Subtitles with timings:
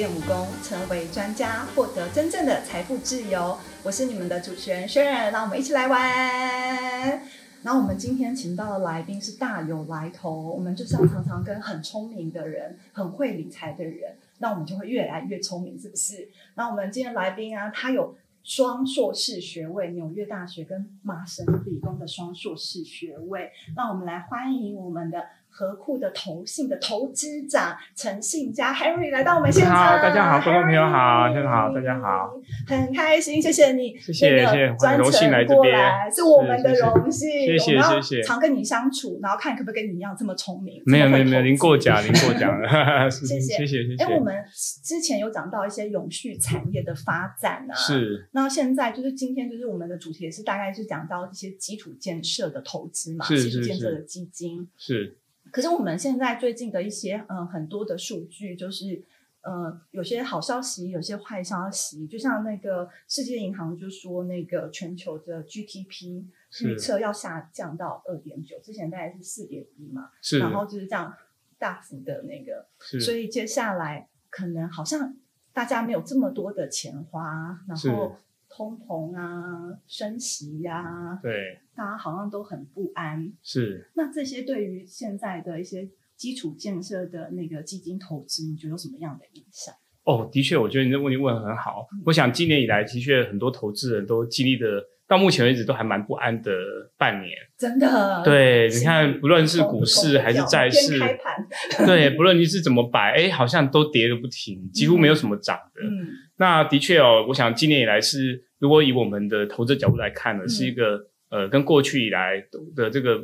[0.00, 3.58] 练武功，成为专家，获得真正的财富自由。
[3.82, 7.22] 我是你们的主持人 Sharon，让我们一起来玩。
[7.60, 16.30] 那我们今天请到的来宾是大有来头，我们就是要常常跟很聪明的人、很会理财的人，那我们就会越来越聪明，是不是？
[16.54, 23.52] 那我们今天来宾啊，他有双硕士学位，纽约大学跟麻省理工的双硕士学位。
[23.76, 25.22] 那我们来欢迎我们的。
[25.60, 28.72] 和库的投信的投资长陈信佳。
[28.72, 29.76] Harry 来到我们现场。
[29.76, 32.32] 好，大家好，观众朋友好，大家好，大家好，
[32.66, 35.78] 很开心，谢谢你，谢谢谢谢，很荣幸来这边，
[36.10, 40.82] 是我们的荣幸，谢谢谢谢，常跟你相处，然后看可不可以跟你一样这么聪明。
[40.86, 43.40] 没有没有没有，您过奖 您过奖了， 谢谢。
[43.40, 44.02] 谢谢谢谢。
[44.02, 44.34] 哎，我们
[44.82, 54.66] 之前有讲到一些永续产业的发展啊，是，那现在就是今天就是我们的主题也是大概是讲到一些基础建设的投资嘛，基础建设的基金。
[54.78, 55.18] 是。
[55.52, 59.02] 可是我们现在最近的一些嗯很多的数据，就是
[59.42, 62.06] 呃有些好消息，有些坏消息。
[62.06, 66.24] 就像那个世界银行就说，那个全球的 GDP
[66.64, 71.14] 预测要下降到二点九，之前大概是四点一嘛，然后就是这样
[71.58, 72.66] 大幅的那个，
[73.00, 75.16] 所以接下来可能好像
[75.52, 78.16] 大家没有这么多的钱花，然后。
[78.50, 83.32] 通膨啊，升息呀，对，大家好像都很不安。
[83.42, 89.72] 是，那这些对于现在的一些基础建设的那个基金投资，你觉得有什么样的影响？
[90.04, 91.86] 哦，的确，我觉得你这问题问的很好。
[92.04, 96.50] 我想今年以来，的确很多投资人都经历的，到目前为止都还蛮不安的
[96.98, 97.30] 半年。
[97.56, 100.98] 真的，对，你看，不论是股市还是债市，
[101.86, 105.82] 对，不论你是怎么摆，哎，好像都跌个不停，几乎没有什么涨的。
[105.82, 106.08] 嗯。
[106.40, 112.42] 那的确哦，我想今年以来是，如果以我们的投资角度来看呢，是一个呃，跟过去以来
[112.74, 113.22] 的这个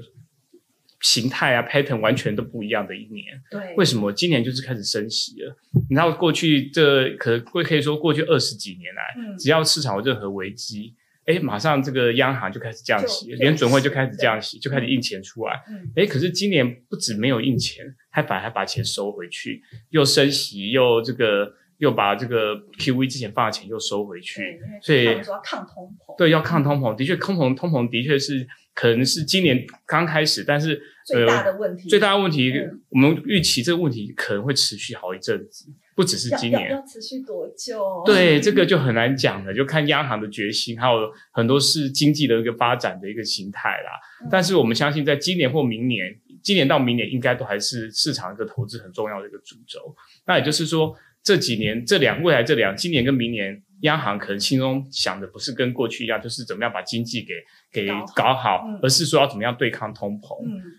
[1.01, 3.25] 形态啊 pattern 完全都不一样的一年。
[3.51, 5.57] 对，为什么今年就是开始升息了？
[5.89, 9.03] 你知道过去这可会可以说过去二十几年来，
[9.39, 10.93] 只要市场有任何危机，
[11.25, 15.59] 哎，马上这个央行就开始降息，联准会就开始降息，就开始印钱出来。
[15.95, 21.55] 哎，可是今年不止没有印钱，还反而把钱收回去，又升息又这个。
[21.79, 26.17] 又把这个 QV 之前放的钱又收回去，所以说要抗通膨。
[26.17, 32.53] 对，要抗通膨，的确，通膨通膨的确是可能是今年刚开始，但是最大的问题，最大的问题，
[32.89, 36.71] 我们预期这个问题可能会持续好一阵子，不只是今年。
[36.71, 38.03] 要持续多久？
[38.07, 43.91] 对，这个就很难讲了，就看央行的决心，还有很多是经济的一个发展的一个形态啦。
[44.31, 49.95] 但是我们相信，在今年或明年，今年到明年应该都还是市场一个投资很重要的一个主轴。
[50.27, 50.97] 那也就是说。
[51.27, 57.35] 这几年，这两未来这两，今年跟明年，央行可能心中想的不是跟过去一样，就是怎么样把经济给
[57.73, 60.39] 给搞好，而是说要怎么样对抗通膨。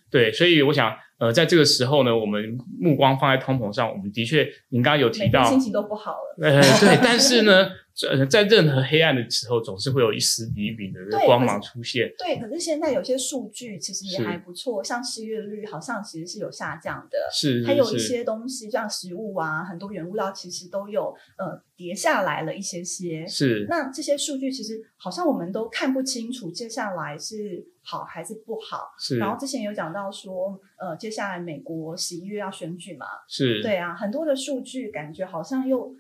[0.10, 6.50] 对，所以我想，呃，在这个时候呢，我们目光放在通膨上，我们的确，您刚刚有提到，心情都不好了。
[6.50, 7.70] 呃，对，但是呢。
[8.06, 12.14] 呃，在任何黑暗的时候，总是会有一丝黎明的光芒出现。
[12.18, 17.18] 对，可是现在有些数据其实也还不错，像失业率好像其实是有下降的。
[17.34, 23.26] 是，还有一些东西，像食物啊，很多原物料其实都有呃跌下来了一些些。
[23.26, 28.94] 是，那这些数据其实好像我们都看不清楚，接下来是好还是不好。
[29.00, 29.18] 是。
[29.18, 33.08] 然后之前有讲到说，呃，接下来美国十一月要选举嘛？
[33.28, 33.62] 是。
[33.64, 35.96] 对啊，很多的数据感觉好像又。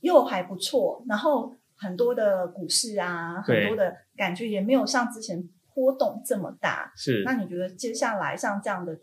[0.00, 5.42] 又还不错，然后很多的股市啊，很多的感觉也没有像之前
[5.74, 6.92] 波动这么大。
[6.96, 8.98] 是，那你觉得接下来像这样的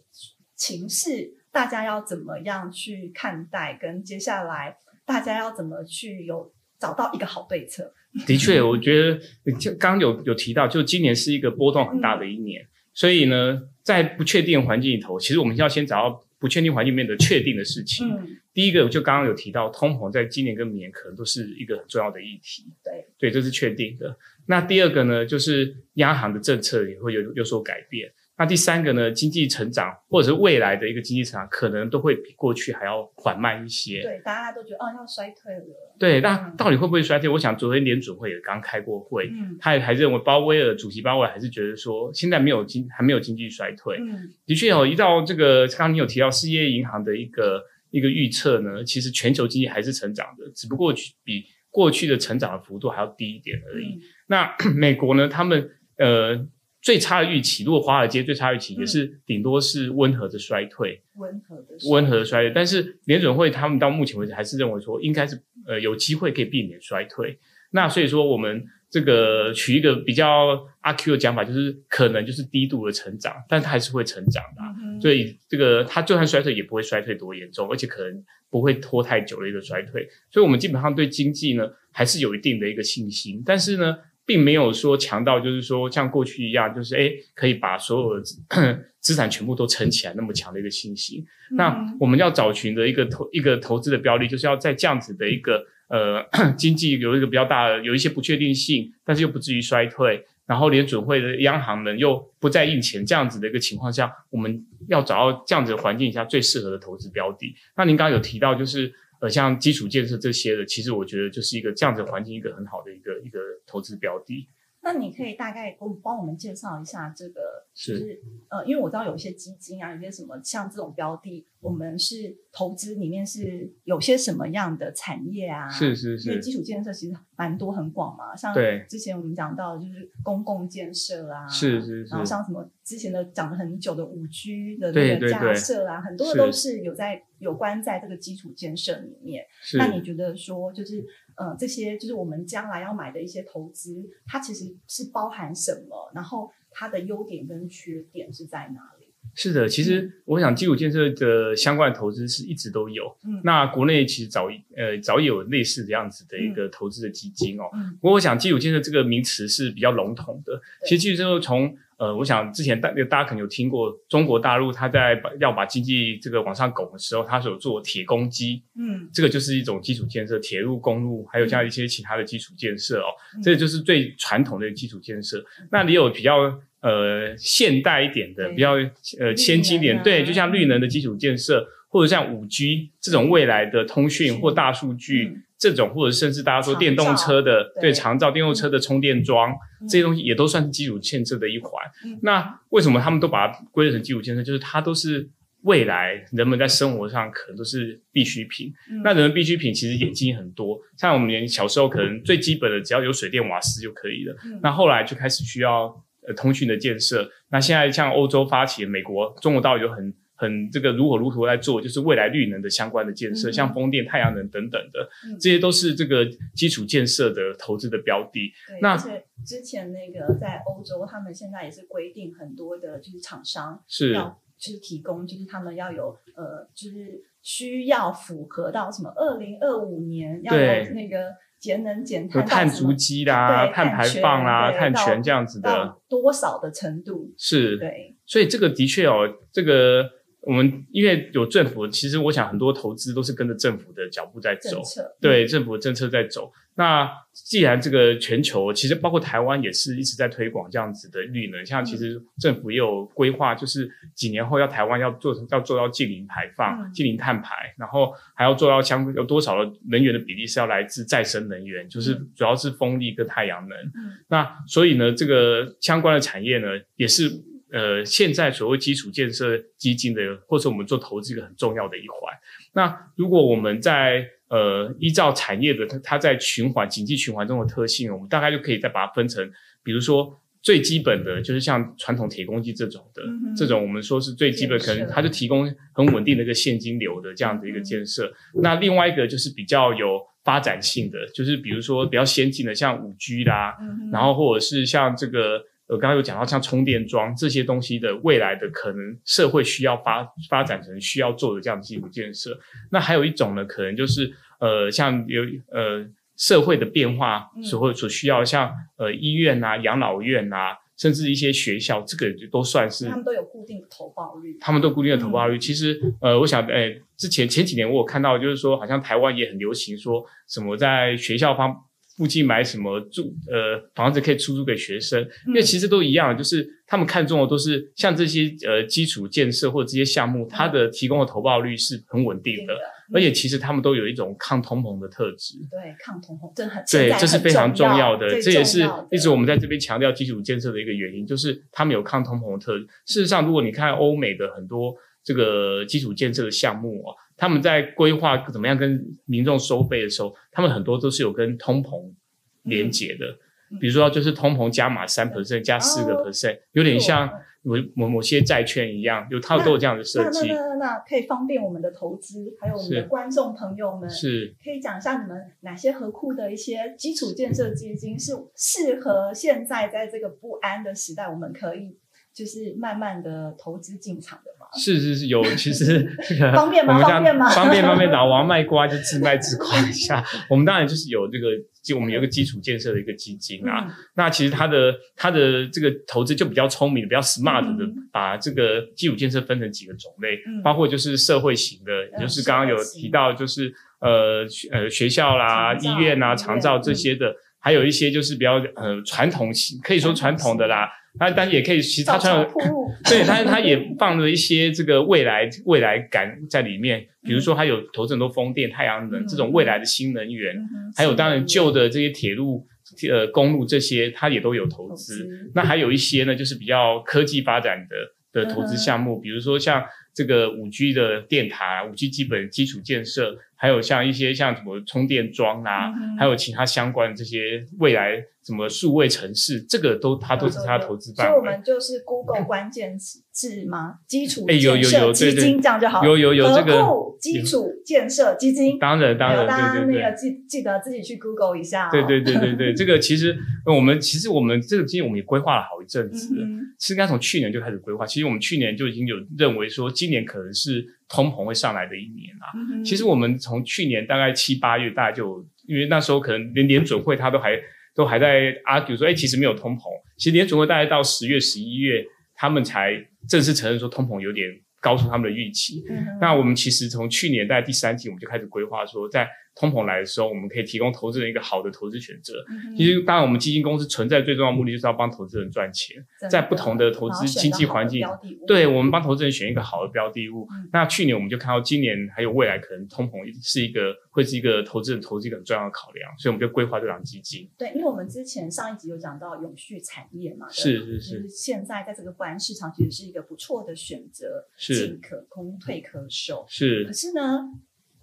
[0.55, 3.77] 情势，大家要怎么样去看待？
[3.81, 7.93] 跟接下来大家要怎么去有找到一个好对策？
[8.27, 9.19] 的确，我觉得
[9.59, 16.23] 就刚刚有有提到，就今年是一个波动很大的一年，所以呢，在不确定环境里头，其实我们要先找到。
[16.41, 18.09] 不确定环境面的确定的事情，
[18.51, 22.65] 第一个就刚刚有提到，通膨在今年跟明年可能都是一个很重要的议题。
[22.83, 24.17] 对，对，这是确定的。
[24.47, 28.11] 那第二个呢，就是央行的政策也会有有所改变。
[28.41, 29.11] 那第三个呢？
[29.11, 34.01] 经济成长或者是未来的一个经济成长，可能都会比过去还要缓慢一些。
[34.01, 35.63] 对，大家都觉得哦要衰退了。
[35.99, 37.29] 对，那到底会不会衰退？
[37.29, 43.97] 我想昨天联准会也刚开过会，嗯，他也还认为鲍威尔主席鲍威尔还是觉得说，现在没有经还没有经济衰退。
[43.99, 47.61] 嗯，的确哦，一到这个刚刚你有提到世界银行的一个
[47.91, 50.91] 一个预测呢，其实全球经济还是成长的，只不过
[51.23, 54.01] 比过去的成长的幅度还要低一点而已。
[54.25, 55.27] 那 美国呢？
[55.27, 56.43] 他们呃。
[56.81, 62.51] 最差的预期，如果华尔街最差预期也是顶多是温和的衰退，温和的温和的衰退。
[62.53, 67.37] 但是联准会他们到目前为止还是认为说应该是呃有机会可以避免衰退。
[67.71, 74.61] 那所以说我们这个取一个比较阿 Q 的讲法，就是可能就是低度的成长，但它还是会成长的。
[74.83, 80.07] 嗯所以这个它就算衰退也不会衰退多严重，而且可能不会拖太久的一个衰退。
[80.29, 83.97] 所以我们基本上对经济呢还是有一定的一个信心，但是呢，
[84.31, 88.41] 并没有说强到就是说像过去一样，就是诶可以把所有的资
[89.01, 91.25] 资产全部都撑起来那么强的一个信心。
[91.57, 96.25] 那我们要找寻的一个投一个投资的标的，就是要在这样子的一个呃
[96.55, 107.53] 经济有一个比较大的有一些不确定性，但是又不至于衰退，然后连准会的央行们又不再印钱这样子的一个情况下，我们要找到这样子的环境下最适合的投资标的。
[107.75, 108.93] 那您刚刚有提到就是。
[109.21, 114.49] 呃，像基础建设这些的，其实我觉得就是一个这样子的环境，一个很好的一个一个投资标的。
[114.83, 117.41] 那你可以大概给我帮我们介绍一下这个，
[117.73, 125.69] 是就是呃，因为我知道有一些基金啊，有些什么像这种标的，我们是投资里面是有些什么样的产业啊？
[125.69, 139.45] 是是是，因为基础建设其实蛮多很广嘛，像对之前我们讲到就是公共建设啊，是是是然后像什么之前的讲了很久的五 G 的那个架对对对设啊，很多的都是有在有关在这个基础建设里面。
[139.61, 141.05] 是那你觉得说，就是
[141.41, 146.11] 呃，这些就是我们将来要买的一些投资，它其实是包含什么？
[146.13, 149.07] 然后它的优点跟缺点是在哪里？
[149.33, 153.15] 是的，其实我想基础建设的相关的投资是一直都有。
[153.23, 157.63] 嗯那国内其实早呃早已有类似这样子的一个投资的基金哦。
[157.73, 160.61] 嗯不过我想基础建设这个名词是比较笼统的。
[160.85, 169.07] 其实基础建设从呃，我想之前大大家可能有听过中国大陆它在把要把经济这个往上拱的时候，它所做铁公鸡，嗯。
[169.13, 173.41] 这个就是一种基础建设，铁路、公路，还有像一些其他的基础建设哦，嗯。
[173.43, 175.45] 这就是最传统的基础建设。
[175.71, 178.71] 那你有比较呃现代一点的，比较
[179.19, 191.71] 呃先进一点，啊对，就像绿能的基础建设，或者像五 G 这种未来的通讯或大数据嗯这种，或者甚至大家说电动车的照对对长照电动车的充电桩嗯这些东西，也都算是基础建设的一环
[192.03, 192.19] 嗯。
[192.23, 194.41] 那为什么他们都把它归类成基础建设？
[194.43, 195.29] 就是它都是。
[195.63, 204.35] 未来人们在生活上可能都是必需品，嗯那人们必需品其实眼睛很多，像我们连小时候可能最基本的只要有水电瓦斯就可以了。
[204.43, 207.29] 嗯那后来就开始需要呃通讯的建设。
[207.51, 210.11] 那现在像欧洲发起，美国、中国大陆有很
[210.41, 218.51] 很这个如火如荼在做，就是未来绿能的相关的建设，嗯像风电、太阳能等等的，嗯这些都是这个基础建设的投资的标的。
[218.67, 237.31] 对，那而且之前那个在欧洲，他们现在也是规定很多的，就是厂商是要就是提供，就是他们要有呃，就是需要符合到什么二零二五年要有那个节能减有碳碳足迹啦、对碳排放啦、碳权这样子的，多少的程度？
[237.37, 237.77] 是。
[237.77, 240.09] 对，所以这个的确哦，这个
[240.41, 244.81] 我们因为有政府，其实我想很多投资都是跟着政府的脚步在走
[245.19, 246.51] 对政府的政策在走。
[246.75, 256.93] 那既然这个全球其实包括台湾也是一直在推广这样子的绿能，像其实政府也有规划，就是几年后要台湾要做要做到净零排放、嗯。
[256.93, 262.29] 净零碳排，然后还要做到相有多少的能源的比例是要来自再生能源，就是嗯。
[262.35, 263.77] 主要是风力跟太阳能。
[263.77, 264.17] 嗯。
[264.29, 267.29] 那所以呢，这个相关的产业呢，也是
[267.71, 272.33] 呃现在所谓基础建设基金的，或者我们做投资一个很重要的一环。
[272.73, 279.51] 那如果我们在呃依照产业的它它在循环经济循环中的特性，我们大概就可以再把它分成，
[279.83, 280.37] 比如说。
[280.63, 288.31] 最基本的就是像传统铁公鸡这种的，嗯这种我们说是最基本，可能它就提供很稳定的一个现金流的这样的一个建设。
[288.61, 302.57] 那另外一个就是比较有发展性的，就是比如说比较先进的，像五 G 啦，嗯然后或者是像这个，我刚刚有讲到像充电桩这些东西的未来的可能社会需要发发展成需要做的这样的基础建设。
[302.91, 306.07] 那还有一种呢，可能就是呃，像有呃
[306.37, 315.59] 社会的变化嗯所会所需要，像呃医院啊、养老院啊，甚至一些学校，这个都算是他们都有固定的投报率，他们都固定的投报率。
[315.59, 321.75] 其实，呃，我想，哎，之前前几年我有看到，就是说，好像台湾也很流行说什么在学校方
[322.21, 332.75] 附近买什么住呃房子可以出租给学生，因为其实都一样，就是他们看中的都是像这些呃基础建设或者这些项目，它的提供的投报率是很稳定的，
[333.11, 335.55] 而且其实他们都有一种抗通膨的特质。
[335.71, 342.85] 对抗通膨，这很对，这是非常重要的，这也是一直我们在这边强调基础建设的一个原因，就是他们有抗通膨的特质。
[343.07, 352.13] 事实上，如果你看欧美的很多这个基础建设的项目哦，他们在规划怎么样跟民众收费的时候，他们很多都是有跟通膨
[352.61, 353.25] 连结的。
[353.25, 357.27] 嗯比如说，就是通膨加码三 percent 加四个哦 percent，有点像
[357.61, 360.59] 某某某些债券一样，有它都有这样的设计那那。
[360.59, 371.97] 那那那可以方便我们的投资，还有我们的观众朋友们，是可以讲一下你们哪些合库的一些基础建设基金是适合现在在这个不安的时代，我们可以
[372.33, 374.65] 就是慢慢的投资进场的嘛？
[374.79, 380.23] 是是是有，其实 这个方便吗方便吗方便方便，老王卖瓜就自卖自夸一下。
[380.49, 381.47] 我们当然就是有这个，
[381.83, 383.85] 就我们有一个基础建设的一个基金啊。
[383.87, 400.89] 嗯那其实它的它的这个投资就比较聪明，比较 smart 的嗯，把这个基础建设分成几个种类，嗯包括就是社会型的，也就是刚刚有提到，就是呃学呃学校啦、医院啊、长照这些的，还有一一些就是比较呃传统型，可以说传统的啦。
[401.19, 412.65] 那但是也可以，其实它传统造桥铺路， 对，但是它也放了一些这个未来未来感在里面，比如说它有投资很多风电、太阳能嗯这种未来的新能源，嗯还有当然旧的这些铁路、
[413.09, 414.93] 呃公路这些，它也都有投。
[414.93, 431.51] 资那还有一些呢，就是比较科技发展的的投资项目，比如说像这个五 G 的电塔、五 G 基本基础建设，还有像一些像什么充电桩啊，嗯还有其他相关的这些未来什么数位城市，这个都它都是它的投资所以我范围。
[431.51, 433.99] 们就是 Google 关键字吗？
[434.07, 436.07] 基础哎有有建设基金这样就好了。
[436.07, 436.83] 有有有这个
[437.19, 438.79] 基础建设基金。
[438.79, 440.15] 当然当然，还有大家对对对那个。
[440.17, 441.89] 记记得自己去 Google 一下、哦。
[441.91, 443.37] 对对对对对， 这个其实
[443.67, 448.07] 呃我们其实我们这个基金我们也规划了好一阵子了，嗯哼，是应该从去年就开始规划。
[448.07, 452.47] 其实我们去年就已经有认为说，今年可能是通膨会上来的一年啊。
[452.55, 457.59] 嗯其实我们从去年大概七八月，大概就因为那时候可能连联准会他都还
[457.93, 459.81] 都还在 argue 说，哎，其实没有通膨。
[460.17, 462.03] 其实联准会大概到十月、十一月，
[462.35, 462.93] 他们才
[463.27, 464.47] 正式承认说通膨有点
[464.79, 465.83] 高出他们的预期。
[465.89, 472.33] 嗯那我们其实从去年大概第三季，我们就开始规划说，在通膨来的时候，我们可以提供投资人一个好的投资选择。
[472.49, 476.03] 嗯其实，当然，我们基金公司存在最重要的目的就是要帮投资人赚钱。
[476.29, 478.05] 在不同的投资经济环境
[478.47, 480.47] 对我们帮投资人选一个好的标的物。
[480.51, 487.49] 嗯那去年我们就看到，今年还有未来可能通膨是一个会是一个投资人投资一个很重要的考量，所以我们就规划这档基金。
[487.57, 496.45] 对，因为我们之前上一集有讲到永续产业嘛，是是是是现在在这个不安市场其实是一个不错的选择，是进可攻，退可守。
[496.47, 497.43] 是可是呢，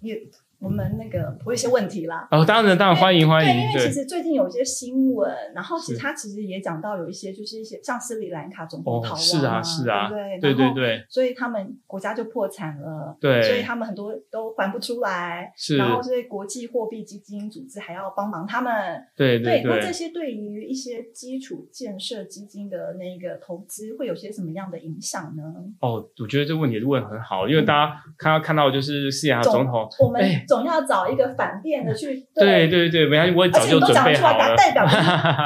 [0.01, 0.21] 也
[0.59, 2.27] 我们那个我有一些问题啦。
[2.31, 10.09] 哦，当然当然欢迎欢迎对，因，为其实最近有一些新闻，然后其实他其实也讲到有一些就是一些像斯里兰卡总统哦逃亡、是啊是啊
[10.41, 10.73] 对对？
[10.73, 18.73] 对所以他们国家就破产了，对所以他们很多都还不出来，是然后所以国际货币基金组织还要帮忙他们。
[19.15, 19.99] 对对那这。
[19.99, 25.43] 些对于一些基础建设基金的那个投资会有些什么样的影响呢？
[25.81, 34.55] 哦，我觉得这个问题问得很好，因为大家看到看到就是斯里兰卡总统，我们哎总要找一个反面的去对对对，没关系，我早就准备好了。
[34.55, 34.91] 代表你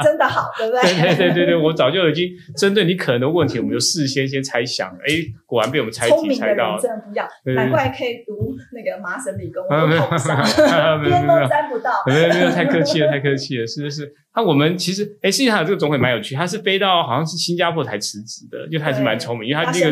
[0.02, 0.80] 真的好，对不对？
[0.82, 5.12] 对对对对对，我早就已经针对你可能的问题，我们就事先先猜想了，哎，
[5.46, 6.80] 果然被我们猜题聪明的人猜到了。
[6.80, 11.90] 真的不要，对对难怪可以读那个麻省理工，没有没有我都上 没有，没有边没有都沾不到。
[12.06, 14.12] 没有没有，太客气了，太客气了，是是是。
[14.36, 19.86] 那我们其实，哎，实际上这个总统也蛮有趣，他是飞到好像是新加坡才辞职的，因为他还是蛮聪明，因为他那个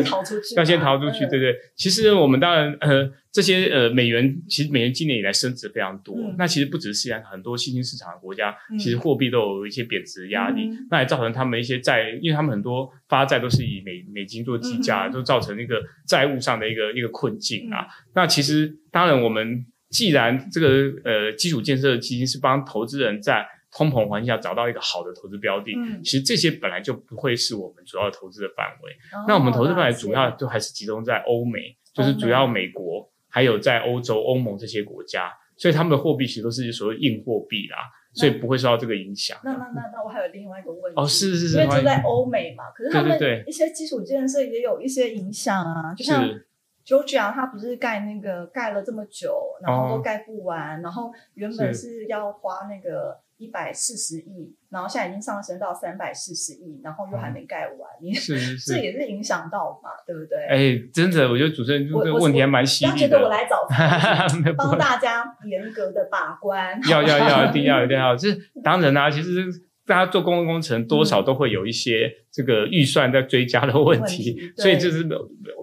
[0.57, 1.55] 要先逃出去，嗯对对。
[1.77, 6.15] 其实我们当然呃这些呃美元，其实美元今年以来升值非常多。
[6.15, 6.35] 嗯。
[6.37, 8.77] 那其实不只是西安，很多新兴市场的国家，嗯。
[8.77, 10.87] 其实货币都有一些贬值的压力，嗯。
[10.91, 17.81] 那也造成他们一些债，因为他们很多发债都是以美美金做计价，嗯都造成一个债务上的一个一个困境啊。
[17.81, 18.11] 嗯。
[18.13, 23.43] 那其实当然我们既然这个呃基础建设基金是帮投资人在
[23.75, 26.03] 通膨环境下找到一个好的投资标的，嗯。
[26.03, 28.91] 其实这些本来就不会是我们主要投资的范围。
[29.17, 37.77] 哦那我们投资范围主要就还是集中在欧美，就是主要美国，还有在欧洲、欧盟这些国家，所以他们的货币其实都是所谓硬货币啦，
[38.13, 39.35] 所以不会受到这个影响。
[39.43, 46.47] 那那那那我还有另外一个问题哦，是是是，因为就在欧美嘛，可是他们一些基础建设也有一些影响啊，就像是。
[46.85, 49.95] Georgia 它不是盖那个盖了这么久，然后哦。
[49.95, 60.47] 都盖不完，然后原本是要花那个一百四十亿，然后现在已经上升到三百四十亿，然后又还没盖完，你是是是， 这也是影响到嘛，对不对？
[60.47, 63.29] 哎，真的，我觉得主持人这个问题还蛮犀利不要觉得我。
[63.33, 63.65] 来找
[64.55, 69.45] 帮大家严格的把关，要要要， 一定要一定要，就是当然啦、其实
[69.85, 75.05] 大家做公共工程多少都会有一些这个预算在追加的问题， 所以就是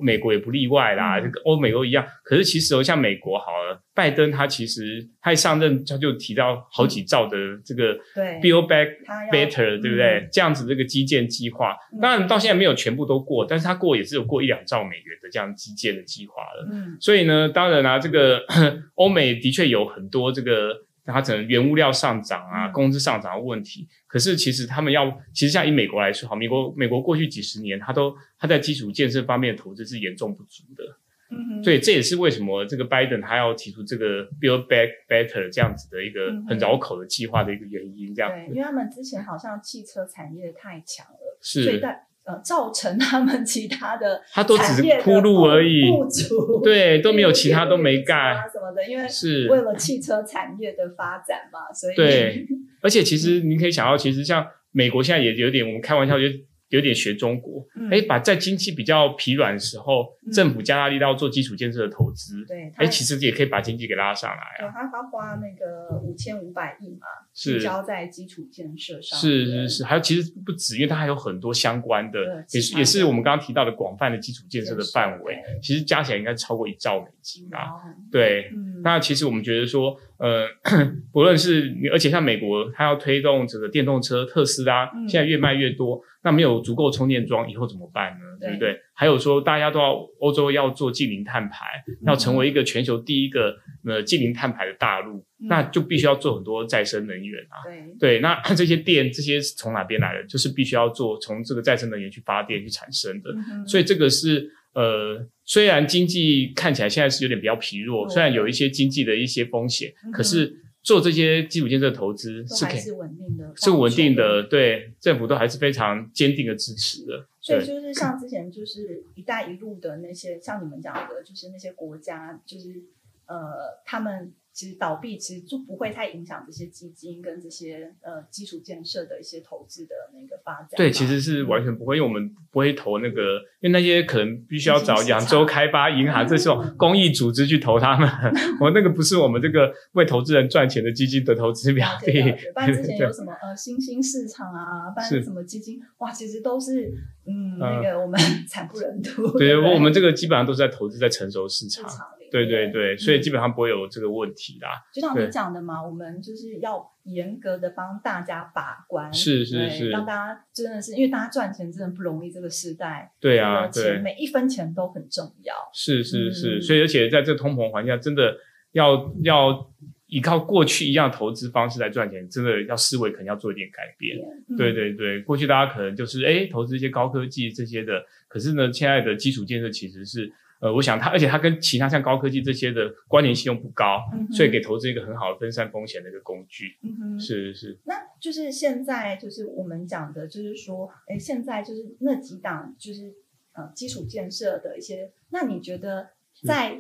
[0.03, 2.07] 美国也不例外啦，嗯这个欧美都一样。
[2.23, 8.89] 可是其实哦，像美国好了，拜登他其实他一上任他就提到好几兆的这个对 Build Back
[9.33, 10.29] Better，对不对？
[10.33, 16.69] 这样子这个基建计划，嗯当然到现在没有全部都过，但是他过也是有过一两兆美元的这样基建的计划了。
[16.73, 18.43] 嗯所以呢，当然啦、这个
[18.97, 20.75] 欧美的确有很多这个
[21.11, 23.89] 那它可能原物料上涨啊，嗯工资上涨的问题。
[24.07, 30.85] 可是其实他们要，其实像以美国来说，好，美国美国过去几十年，它都它在基础建设方面的投资是严重不足的。
[31.33, 38.13] 嗯哼，所以这也是为什么这个拜登他要提出这个 Build Back Better 这样子的一个很绕口的计划的一个原因。
[38.13, 41.79] 这样对，因为他们之前好像汽车产业太强了，是所以
[42.25, 45.91] 呃造成他们其他的 他都只是铺路而已。
[45.91, 48.35] 不足，对，都没有其他都没啊干。
[48.53, 52.47] 什么的，因为是，为了汽车产业的发展嘛，所以对，
[52.83, 56.25] 而且其实你可以想到，其实像美国现在也有点，我们开玩笑就
[56.71, 57.89] 有点学中国，嗯。
[57.91, 60.33] 哎、把在经济比较疲软的时候，嗯。
[60.33, 64.59] 政府加大力道做基础建设的投资，对，他哎、其实也可以把经济给拉上来啊。
[64.59, 67.61] 对他他花那个五千五百亿嘛，是。
[67.61, 77.59] 交在基础建设上，是是是，还有其实不止，因为它还有很多相关的，也也是我们刚刚提到的广泛的基础建设的范围其实加起来应该超过一兆美金啊。
[77.59, 77.81] 哦。
[78.11, 80.47] 对，嗯，那其实我们觉得说，呃，
[81.13, 88.27] 不论是而且像美国，它要推动这个电动车，特斯拉嗯现在越卖越多，那没有足够充电桩，以后怎么办呢？
[88.39, 88.77] 对对不对？
[88.95, 97.65] 还有说，大家都要欧洲要做近零碳排，要成为一个全球第一个呃近零碳排的大陆，嗯那就必须要做很多再生能源啊。
[97.99, 100.23] 对，对，那 这些电这些是从哪边来的？
[100.27, 103.31] 就是必须要做从这个再生能源去发电去产生的。
[103.31, 114.45] 嗯所以这个是呃，虽然经济看起来现在是有点比较疲弱，对虽然有一些经济的一些风险，嗯可是做这些基础建设投资是可以还是稳定的，是稳定的，。
[114.45, 117.27] 对政府都还是非常坚定的支持的。
[117.41, 122.85] 所以就是像之前就是“一带一路”的那些，像你们讲的，就是那些国家，就是
[123.27, 130.77] 呃，他们其实倒闭，其实就不会太影响这些基金跟这些呃基础建设的一些投资的那个发展嘛。
[130.77, 138.09] 对，其实是完全不会，因为我们不会投那个，因为那些可能必须要找扬州开发银行这种 公益组织去投他们，
[138.61, 142.13] 我那个不是我们这个为投资人赚钱的基金的投资标了的。
[142.53, 146.89] 不然之前有什么呃新兴市场啊，不然什么基金，哇，其实都是
[147.25, 149.39] 嗯嗯那个我们 惨不忍睹。
[149.39, 151.89] 对，不我们这个基本上都是在投资在成熟市场。
[152.31, 154.69] 对对对，所以嗯基本上不会有这个问题啦。
[154.93, 165.55] 就像你讲的嘛，我们就是要严格的帮大家把关，是是对是让大家真的是因为大家赚钱真的不容易，这个时代，对啊，对，每一分钱都很重要。
[165.73, 168.37] 是是是，嗯所以而且在这个通膨环境下，真的
[168.73, 169.71] 要要
[170.07, 174.17] 依靠过去一样投资方式来赚钱，真的要思维可能要做一点改变。
[174.49, 186.77] 嗯对对对，过去大家可能就是哎投资一些高科技这些的，可是呢，现在的基础建设其实是呃，我想它，而且它跟其他像高科技这些的关联性又不高，嗯所以给投资一个很好的分散风险的一个工具。
[186.83, 193.15] 嗯哼，是是那就是现在就是我们讲的，就是说，哎，现在就是那几档就是
[193.55, 196.11] 呃基础建设的一些，那你觉得
[196.45, 196.79] 在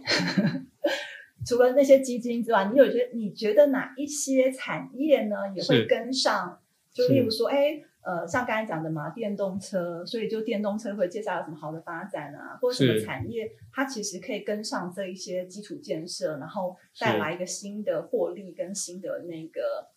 [1.46, 6.60] 除了那些基金之外，你有觉得你觉得哪一些产业呢也会跟上？
[6.92, 7.82] 就例如说，哎。
[8.02, 19.90] 呃，像刚才讲的嘛，电动车，所以就电动车会接下来有什么好的发展啊，或者什么产业，它其实可以跟上这一些基础建设，然后带来一个新的获利跟新的那个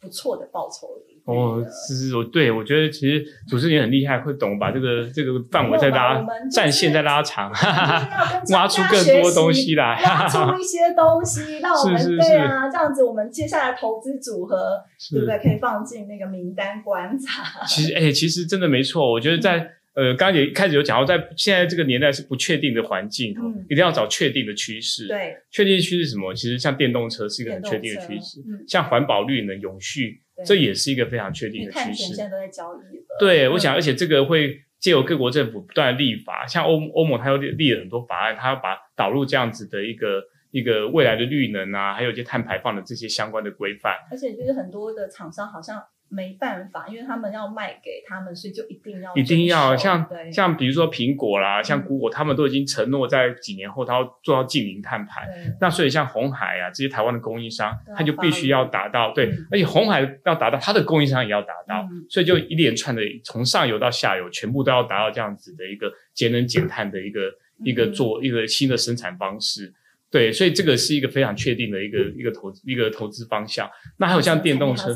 [0.00, 1.15] 不错的报酬率。
[1.26, 15.38] 哦，是是，我对我觉得其实主持人很厉害，会懂把这个这个范围再拉战线再拉长，哈哈挖出更多东西来挖出一些东西，让我们对啊，这样子我们接下来投资组合，对不是对？
[15.38, 17.64] 可以放进那个名单观察。
[17.66, 19.10] 其实，哎、其实真的没错。
[19.10, 26.34] 我觉得在呃，刚刚也一开始有讲到，在现在这个年代是不确定的环境，哦嗯一定要找确定的趋势。，对，确定趋势是什么？
[26.34, 32.16] 其实像电动车是一个很确定的趋势，嗯，像环保率呢、永续，对这也是一个非常确定的趋势现。
[32.16, 33.16] 在都在交易了。
[33.18, 43.94] 对，嗯我想，而且这个会借由各国政府不断立法，像欧欧盟，它有立了很多法案，它要把导入这样子的一个一个未来的绿能啊，还有一些碳排放的这些相关的规范。
[44.10, 55.28] 而且就是很多的厂商好像没办法，因为他们要卖给他们，所以就一定要一定要像像比如说苹果啦，像嗯 Google，他们都已经承诺在几年后，他要做到近零碳排。
[55.60, 62.06] 那所以像红海啊这些台湾的供应商他就必须要达到对嗯，而且红海要达到，它的供应商也要达到，嗯。
[62.08, 67.20] 所以就一连串的从上游到下游，全部都要达到这样子的一个节能减碳的一个
[67.64, 67.92] 一个嗯。
[67.92, 69.72] 做一个新的生产方式。
[70.16, 73.68] 对，所以这个是一个非常确定的一个一个投资一个投资方向。
[73.98, 74.88] 那还有像电动车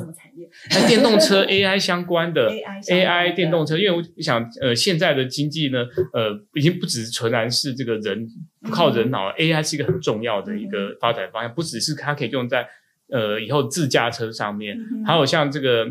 [0.71, 8.27] 那电动车 AI 相关的 AI AI 的电动车，因为我想，呃，现在的经济呢，呃，已经不只是纯然是这个人
[8.63, 12.67] 不靠人脑了、a i 是一个很重要的一个发展方向，不只是它可以用在
[13.11, 15.87] 呃以后自驾车上面，嗯还有像这个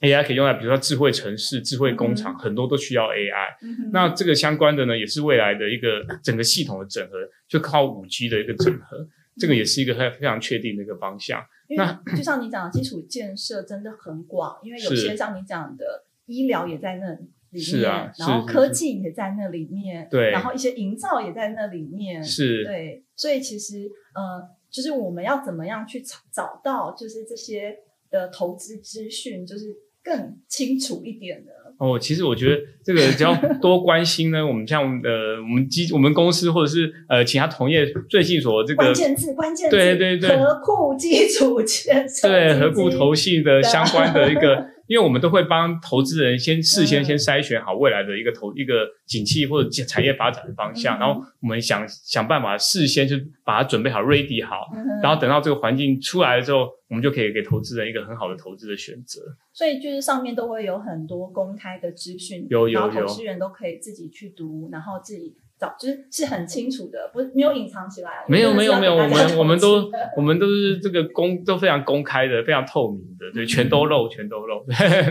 [0.00, 3.56] AI 可以用在比如说智慧城市、智慧工厂，嗯很多都需要 AI。
[3.62, 9.08] 嗯那这个相关的呢，也是未来的一个整个系统的整合，就靠五 G 的一个整合。
[9.38, 11.44] 这个也是一个非非常确定的一个方向。
[11.76, 17.12] 那就像你讲的，基础建设真的很广，因为有些像你讲的医疗也在那
[17.50, 26.00] 里面，然后科技也在那里面，对，然后一些营造也在那里面，是，对，所以其实呃，就是我们要怎么样去
[26.32, 27.76] 找到，就是这些
[28.10, 31.52] 的投资资讯，就是更清楚一点的。
[31.78, 44.75] 哦，其实我觉得这个只要多关心呢， 我们像呃，我们基我们公司或者是呃其他同业最近所这个关键字关键字对对对，合库基础建设对合库投信的相关的一个。
[44.86, 54.68] 因为我们都会帮投资人先事先先筛选好未来的一个投一个景气或者产业发展的方向，然后我们想想办法事先就把它准备好 ready 好，
[55.02, 59.20] 然后等到这个环境出来了之后，我们就可以给投资人一个很好的投资的选择。
[59.52, 65.36] 所以就是上面都会有很多公开的资讯，有有有，投资人都可以自己去读，然后自己。
[65.58, 68.24] 早就是是很清楚的，不没有隐藏起来。
[68.28, 74.64] 没有没有没有，我们我们都我们都是这个公都非常公开的，非常透明的，对，全都露，全都露。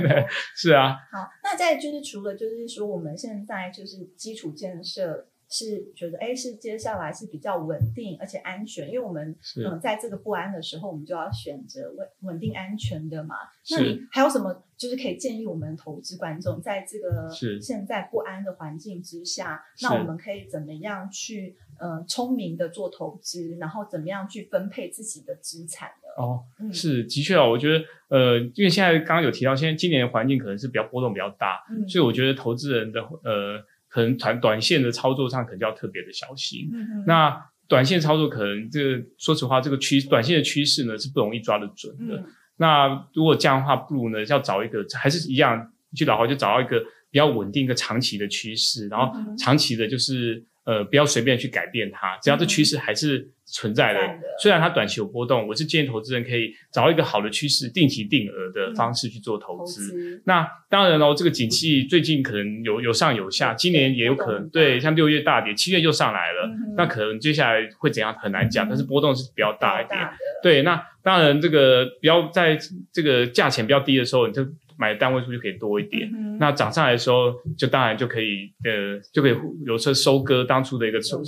[0.55, 0.95] 是啊。
[1.11, 5.27] 好，那在就是除了就是说我们现在就是基础建设。
[5.49, 13.35] 是觉得哎，是接下来是比较稳定而且安全，因为我们嗯在这个不安的时候，我们就要选择稳稳定安全的嘛。
[13.71, 17.29] 那你还有什么就是可以建议我们投资观众，在这个
[17.61, 26.23] 现在不安的环境之下，那我们可以怎么样去嗯聪明的做投资，然后怎么样去分配自己的资产呢？
[26.23, 33.63] 哦，是的确啊，我觉得呃，因为现在刚刚有提到，现在今年的环境可能是比较波动比较大，所以我觉得投资人的呃。
[33.95, 36.69] 可能短短线的操作上，可能就要特别的小心。
[37.07, 37.33] 那
[37.65, 42.21] 短线操作可能这个，说实话，这个趋短线的趋势呢是不容易抓得准的。
[42.57, 46.77] 那如果这样的话，不如呢要找一个还是一样，去老话就找到一个
[47.09, 53.31] 比较稳定、一个长期的趋势，然后长期的就是呃不要随便去改变它，只要这趋势还是。
[53.47, 53.99] 存在的，
[54.41, 60.19] 虽然它短期有波动，我是建议投资人可以找一个好的趋势，定期定额的方式去做投资。
[60.25, 69.99] 那当然喽，这个景气最近可能有有上有下，今年也有可能对，像六月大跌，七月又上来了，那可能接下来会怎样很难讲，但是波动是比较大一点。
[70.41, 72.57] 对，那当然这个不要在
[72.91, 74.43] 这个价钱比较低的时候，你就。
[74.77, 76.09] 买单位数就可以多一点，
[76.39, 79.35] 那涨上来的时候，就当然就可以，呃，就可以
[79.65, 81.23] 有车收割当初的一个投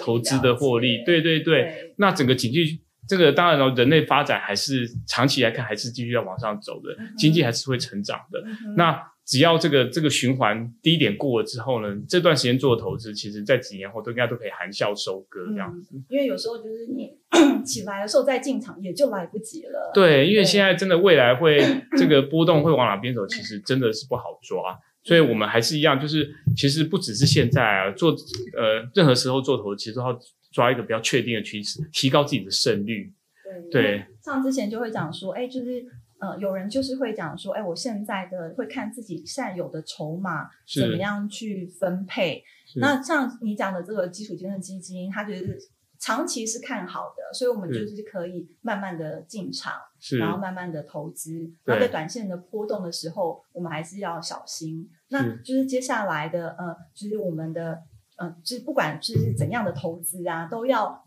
[0.00, 1.04] 投资的获利。
[1.04, 8.42] 对对对，那整个经济这个当然了，人类发展还是长期来看还是继续要往上走的，经济还是会成长的。
[8.76, 15.96] 那只要这个这个循环低点过了之后呢，这段时间做的投资，其实在几年后都应该都可以含笑收割这样子。
[16.08, 17.10] 因为有时候就是你
[17.66, 19.90] 起来的时候再进场也就来不及了。
[19.92, 21.58] 对，因为现在真的未来会
[21.98, 24.78] 这个波动会往哪边走，其实真的是不好抓。
[25.02, 28.12] 所以我们还是一样，就是其实不只是现在啊，做
[28.56, 30.16] 呃任何时候做投资，其实都要
[30.52, 33.12] 抓一个比较确定的趋势，提高自己的胜率。
[33.72, 35.84] 对，上之前就会讲说，哎，就是。
[36.18, 42.42] 呃，有人就是会讲说，哎，我现在的会看自己现有的筹码怎么样去分配。
[42.76, 45.58] 那像你讲的这个基础建设基金，它就是
[45.98, 49.74] 长期是看好的，所以我们就是可以慢慢的进场，
[50.18, 51.50] 然后慢慢的投资。
[51.64, 54.88] 然后在短线的波动的时候，我们还是要小心。
[55.08, 57.78] 那就是接下来的，呃，就是我们的，
[58.16, 61.05] 呃，就是不管是怎样的投资啊，都要。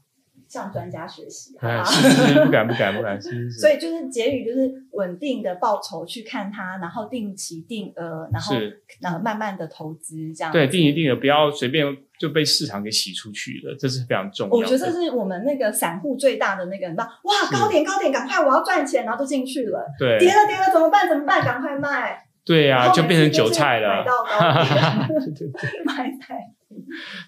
[0.49, 1.53] 向专家学习？
[1.53, 3.21] 不敢不敢不敢，
[3.61, 8.55] 所以就是结语，就是稳定的报酬去看它，然后定期定额，然后
[9.03, 10.51] 呃慢慢的投资这样。
[10.51, 11.85] 对，定期定额不要随便
[12.19, 14.55] 就被市场给洗出去了，这是非常重要。
[14.55, 16.87] 我觉得这是我们那个散户最大的那个？
[16.95, 17.05] 哇，
[17.51, 19.85] 高点高点，赶快我要赚钱，然后就进去了。
[19.99, 21.07] 对，跌了跌了怎么办？
[21.07, 21.45] 怎么办？
[21.45, 22.25] 赶快卖。
[22.43, 23.99] 对呀，就变成韭菜了。
[23.99, 25.51] 买到高点
[25.85, 26.49] 买菜。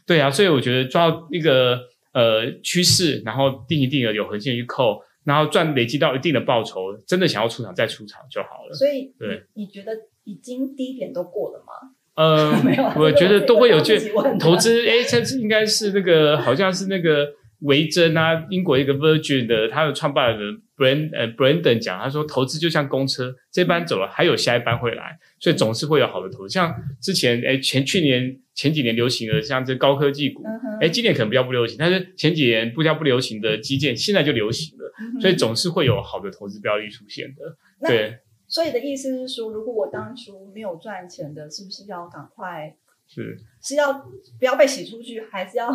[0.08, 1.91] 对啊，所以我觉得抓一个。
[2.14, 8.74] 呃，趋势，然后定一定额有横线去扣，然后赚累积到一定的报酬，真的想要出场再出场就好了。
[8.74, 9.92] 所以，对，你觉得
[10.26, 11.96] 已经低点都过了吗？
[12.16, 13.98] 呃， 没有，我觉得都会有券
[14.38, 14.86] 投资。
[14.86, 26.54] 哎，这次应该是那个，好像是那个维珍啊，英国一个 Virgin 的，他的创办人 Brand 呃 Brandon 讲，他说投资就像公车，这班走了，还有下一班会来，所以总是会有好的投资。
[26.54, 28.38] 像之前，哎，前去年。
[28.54, 30.44] 前几年流行的像这高科技股，
[30.82, 37.88] 哎，今年可能比较不流行，但是前几年不叫不流行的基建，现在就流行了，所以总是会有好的投资标的出现的。
[37.88, 42.76] 对，所以的意思是说，如果我当初没有赚钱的，是不是要赶快
[43.08, 43.94] 是是要
[44.38, 45.72] 不要被洗出去，还是要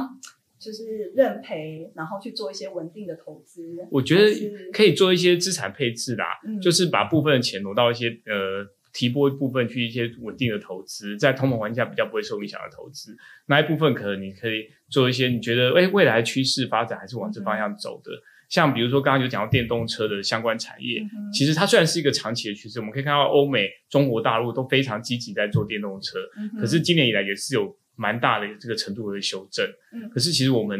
[0.67, 3.63] 就是认赔，然后去做一些稳定的投资？
[3.91, 4.35] 我觉得
[4.73, 6.27] 可以做一些资产配置啦，
[6.61, 8.67] 就是把部分的钱挪到一些呃。
[8.99, 13.15] 提拨一部分去一些稳定的投资，在通膨环境下比较不会受影响的投资，
[13.47, 18.11] 那一部分可能你可以做一些你觉得哎未来趋势发展还是往这方向走的。
[18.49, 29.67] 像比如说刚刚有讲到电动车的相关产业，嗯其实它虽然是一个长期的趋势，我们可以看到欧美、中国大陆都非常积极在做电动车，嗯可是今年以来也是有蛮大的这个程度的修正。
[29.93, 30.79] 嗯可是其实我们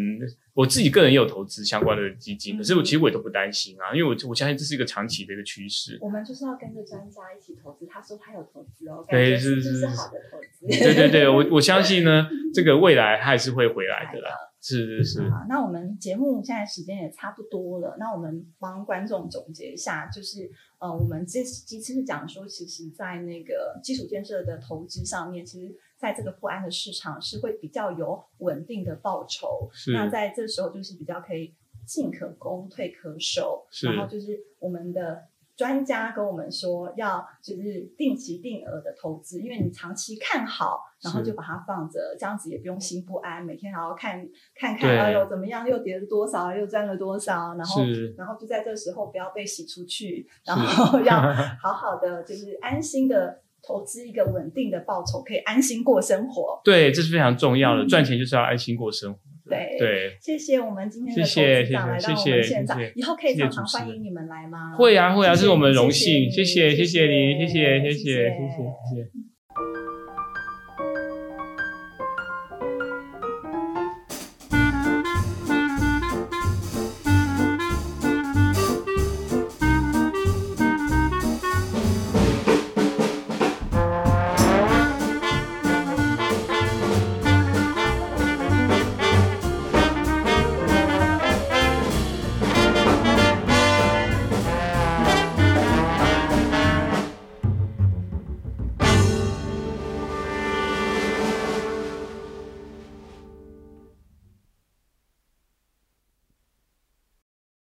[0.53, 5.99] 我自己个人也有投资相关的基金，嗯可是我其实我也都不担心啊，因为我我相信这是一个长期的一个趋势。
[6.01, 7.87] 我们就是要跟着专家一起投资。
[7.87, 10.67] 他说他有投资哦，对是是是好的投资。
[10.67, 14.31] 对对对， 我我相信呢，这个未来它还是会回来的啦。
[14.61, 29.69] 是是是，好，那我们节目现在时间也差不多了，那我们帮观众总结一下，就是呃，我们这几次是讲说，其实，在那个基础建设的投资上面，其实在这个不安的市场是会比较有稳定的报酬。
[29.93, 31.55] 那在这时候就是比较可以
[31.87, 35.25] 进可攻，退可守，然后就是我们的。
[35.57, 44.21] 专家跟我们说，要就是定期定额的投资，因为你长期看好，然后就把它放着，这样子也不用心不安，每天还要看
[44.55, 47.83] 看看，对哎呦怎么样，又跌了多少，又赚了多少，然后
[48.19, 51.23] 然后就在这时候不要被洗出去，然后 要
[51.59, 56.61] 好好的就是安心的投资一个稳定的报酬，可以安心过生活。
[56.63, 57.83] 对，这是非常重要的。
[57.83, 59.19] 嗯赚钱就是要安心过生活。
[59.49, 64.75] 对对，谢谢我们今天的投谢谢资长来到我谢谢们现场谢谢，以后可以常常欢迎你们来吗？
[64.77, 69.26] 会啊会啊，谢谢这是我们你荣幸，谢谢谢谢谢谢你，谢谢谢谢谢谢谢谢谢谢。